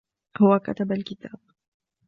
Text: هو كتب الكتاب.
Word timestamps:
هو 0.41 0.57
كتب 0.59 0.91
الكتاب. 0.91 1.39